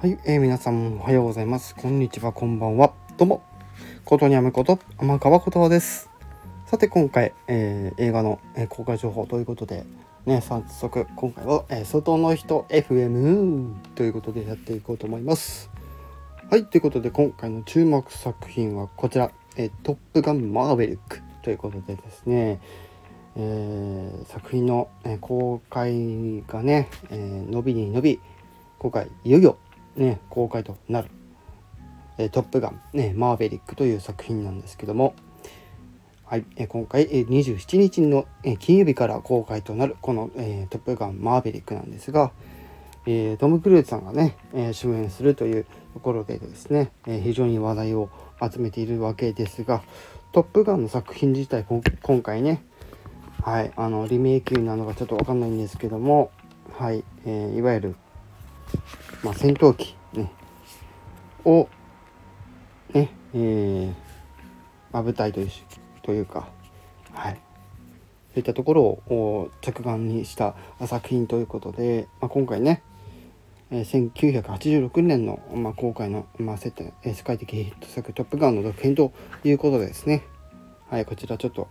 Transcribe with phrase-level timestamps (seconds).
[0.00, 1.74] はい、えー、皆さんおはようございます。
[1.74, 2.92] こんにちは、こんばんは。
[3.16, 3.42] どうも、
[4.04, 6.08] ことにゃむこと天川ことわです。
[6.66, 9.84] さて、今回、えー、映画の、えー、公開情報ということで、
[10.24, 15.68] ね、早速、今回は、えー、外の人 FM ということでやっていこうと思います。
[16.48, 22.60] はい、ということで、今回の注目作品はこちら、えー、トップガンマーヴェリックということでですね、
[23.34, 28.20] えー、作品の、えー、公開がね、えー、伸びに伸び、
[28.78, 29.58] 今回いよいよ
[29.98, 31.10] ね、公開となる、
[32.16, 35.14] え、トップガン、ね、マーヴェリックという作品なんですけども、
[36.24, 42.32] はい、え、今回、え、27日の、え、金曜日から公開となるこの、え、トップガンマーヴェリックなんですが、
[43.06, 49.82] え、トム・クルーズさんがね、え、主演するというところでですね、え、非常に話題を集めているわけですが、
[50.32, 52.62] トップガンの作品自体、今回ね、
[53.42, 56.30] はい、あのリメイクなのかちょっとわかんないんですけども、
[56.78, 57.96] はい、えー、いわゆる
[59.22, 60.30] まあ、戦闘機、ね、
[61.44, 61.68] を、
[62.92, 63.94] ね、えー、
[64.92, 65.50] まあ、舞台という
[66.02, 66.48] というか、
[67.12, 67.38] はい、そ
[68.36, 70.54] ういったところを着眼にした
[70.86, 72.82] 作品ということで、まあ、今回ね、
[73.70, 79.12] えー、1986年の、まあ、公開の、まあ、世界的ヒット作「トップガン」の続編と
[79.44, 80.22] いうことでですね、
[80.88, 81.68] はい、こちらちょっと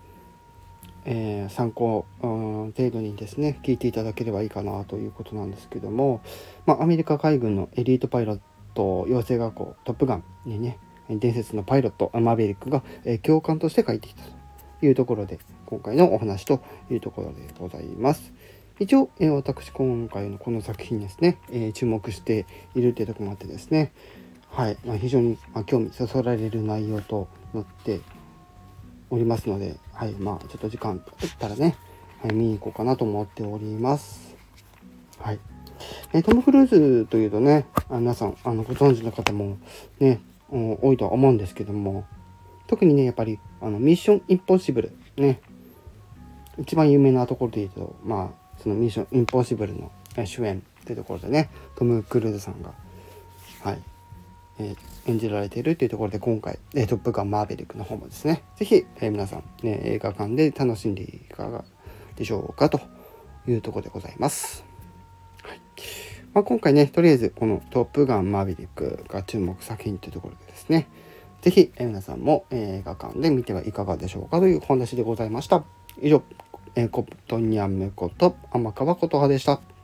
[1.09, 6.21] えー、参考、うん、程度にですね聞いていただければいいかなということなんですけども、
[6.65, 8.39] まあ、アメリカ海軍のエリートパイロッ
[8.73, 10.77] ト養成学校トップガンにね
[11.09, 14.23] 伝説のパイロットマーベリックが、えー、教官として書いてきた
[14.81, 18.33] というところで今回のお話というところでございます。
[18.79, 23.91] 一応、えー、私今回のこの作品ですね、え、注目しているというとこもあってですね
[24.49, 28.01] はい、まあ、非常に、ま、興味そそられる内容となって
[29.09, 31.75] おりますので、はい、まあちょっと時間あったらね、
[32.21, 34.35] はい、見に行こうかなと思っております。
[35.19, 35.39] はい。
[36.13, 39.57] えートム・クルーズというとね、あ皆さんあのご存知の方も
[39.99, 42.05] ね、多いとは思うんですけども、
[42.67, 45.41] 特にね、やっぱりあのミッション・インポッシブル、ね、
[46.59, 49.91] 一番有名なところで言うと、まあ、そのミッション・インポッシブルの
[50.25, 52.73] 主演っていうところでね、トム・クルーズさんが、
[53.61, 53.81] はい、
[54.59, 61.63] えー、演じられているというところで今回、えー、トップガンマーヴェリックの方もですね、是非、えー、皆さん、ね、映画館で楽しんでいかが
[62.15, 62.81] でしょうかと
[63.47, 64.65] いうところでございます。
[65.43, 65.61] はい
[66.33, 70.87] まあ、今回ね、とりあえずこのトップガンマーヴェリックが注目作品というところでですね、
[71.41, 75.63] 是非、えー、皆さんも、え映画館で見てはいかがでしょうかというお話でございました。
[76.01, 76.23] 以上、
[76.75, 79.76] えー、コプトニャムこと天川琴葉でした。